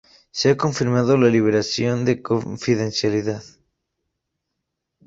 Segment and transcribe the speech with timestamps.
[0.31, 3.43] Se ha confirmado la liberación de confidencialidad.